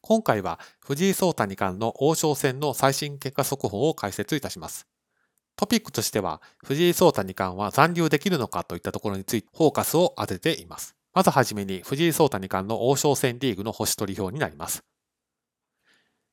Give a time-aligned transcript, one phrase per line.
[0.00, 4.86] 今回は藤井聡太二冠の王将戦の最新結果速報を解説いたします。
[5.56, 10.94] トピックとしては、藤井聡太二冠は残留できるのかといったところについてフォーカスを当てています。
[11.14, 14.84] まずはじめに藤井聡太二冠の王将戦リーグの星取り表になります。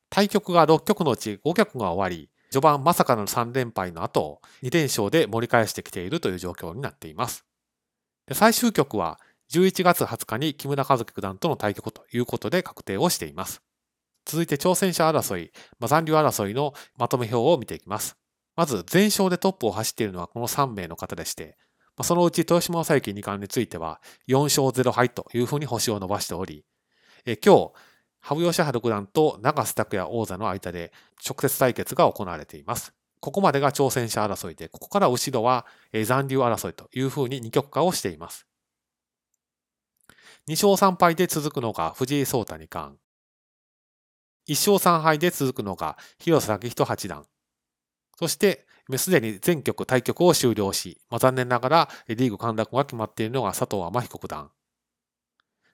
[0.10, 7.46] 対局が6局のうち5局が終わり、序盤まさかの3連敗の後、2連勝で盛り返してきているという状況になっています。
[8.32, 9.20] 最終局は
[9.54, 13.62] 11月20日に木村和樹九段との対局ということで確定をしています。
[14.26, 18.18] 続いて挑戦者争い、まあ、残留争いのまとめ表を見ていきます。
[18.56, 21.56] まず、全勝でトップを走っているのはこの3名の方でして、
[21.96, 26.66] まあ、そのうち豊島正幸二冠については4勝0敗というふうに星を伸ばしており、
[27.26, 27.72] え今日、
[28.22, 30.92] 羽生善治九段と長瀬拓也王座の間で
[31.24, 32.94] 直接対決が行われています。
[33.20, 38.48] ここまでが挑戦者争いで、ここから後ろは残留争いというふうに二極化をしています。
[40.48, 42.98] 2勝3敗で続くのが藤井聡太二冠。
[44.50, 47.26] 1勝3敗で続くのが広瀬明人八段。
[48.20, 48.66] そして、
[48.98, 54.52] すでに全局対局を終了し、まあ、残念ながらリーグ陥落が決まっているのが佐藤天彦九段。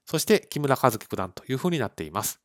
[0.05, 2.39] そして木村和樹九段というふうになっています。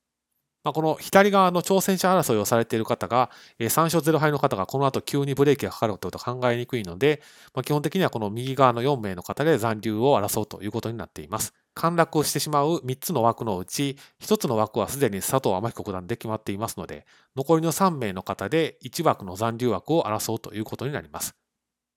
[0.62, 7.20] まあ、この左側の挑戦者争いをされている方が、3勝0敗の方がこの後急にブレーキがかかるということは考えにくいので、
[7.52, 11.52] まあ、基本的にはこの右側の4名の方で残留を争うということになっています。
[11.74, 21.34] 陥落してしまう3つの枠のうち、1つの枠はすでに佐藤天彦九段で決まっていますので、残りの3名の方で1枠の残留枠を争うということになります。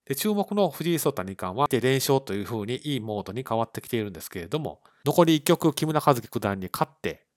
[0.06, 7.28] で注目の藤井聡太二冠は連勝というふうにいいモードに変わってきているんですけれども、残り1局木村和樹九段に勝って、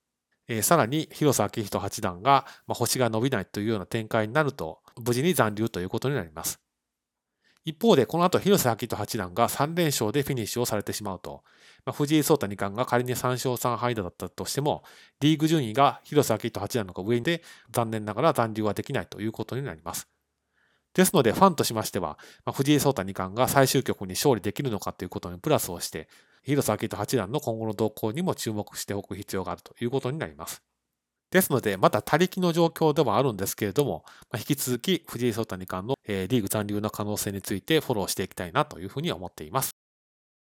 [0.47, 6.59] えー、さらに広瀬明人八段が、まあ、星が伸びないというような展開になると、無事に残留ということになります。
[7.63, 11.43] 一方で、この後、広瀬明人八段が3連勝でフィニッシュをされてしまうと、
[11.85, 14.83] まあ、藤井聡太二冠が仮に3勝3敗だったとしても、
[15.19, 20.07] リーグ順位が広瀬明人八段の上で、残念ながら残留はできないということになります。
[20.93, 26.09] ですので、ファンとしましては、まあ、藤井聡太二冠が最終局に勝利できるのかということにプラスをして、
[26.43, 30.61] 広瀬明人八段の今後の動向にも注目しておく必要があるということになります。
[31.31, 39.80] ですので、まだ他力の状況ではあるんですけれども、まあ、引き続き藤井聡太二冠の、えー、リーグ残留の可能性についてフォローしていきたいなというふうに思っています。